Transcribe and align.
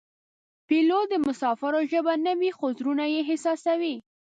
پیلوټ 0.67 1.05
د 1.09 1.13
مسافرو 1.27 1.79
ژبه 1.91 2.13
نه 2.25 2.33
وي 2.39 2.51
خو 2.57 2.65
زړونه 2.77 3.05
یې 3.13 3.19
احساسوي. 3.23 3.95